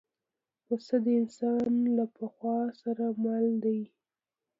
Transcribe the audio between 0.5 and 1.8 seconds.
پسه د انسان